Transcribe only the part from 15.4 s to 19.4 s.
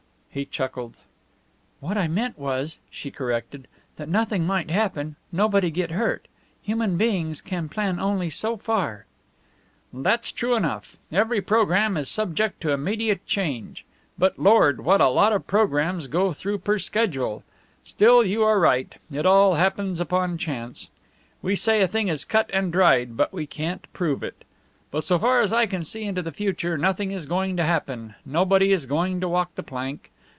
programmes go through per schedule! Still, you are right. It